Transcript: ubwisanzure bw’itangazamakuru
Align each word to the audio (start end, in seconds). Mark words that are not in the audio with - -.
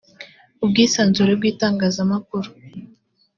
ubwisanzure 0.63 1.31
bw’itangazamakuru 1.39 2.49